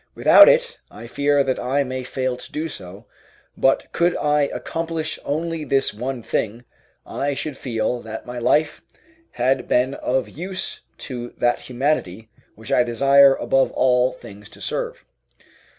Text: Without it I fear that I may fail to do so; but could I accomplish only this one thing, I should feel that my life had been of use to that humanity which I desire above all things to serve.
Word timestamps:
Without 0.15 0.49
it 0.49 0.79
I 0.89 1.05
fear 1.05 1.43
that 1.43 1.59
I 1.59 1.83
may 1.83 2.03
fail 2.03 2.35
to 2.35 2.51
do 2.51 2.67
so; 2.67 3.05
but 3.55 3.85
could 3.91 4.17
I 4.17 4.47
accomplish 4.51 5.19
only 5.23 5.63
this 5.63 5.93
one 5.93 6.23
thing, 6.23 6.65
I 7.05 7.35
should 7.35 7.55
feel 7.55 7.99
that 7.99 8.25
my 8.25 8.39
life 8.39 8.81
had 9.33 9.67
been 9.67 9.93
of 9.93 10.27
use 10.27 10.81
to 11.07 11.35
that 11.37 11.59
humanity 11.69 12.31
which 12.55 12.71
I 12.71 12.81
desire 12.81 13.35
above 13.35 13.71
all 13.73 14.11
things 14.11 14.49
to 14.49 14.59
serve. 14.59 15.05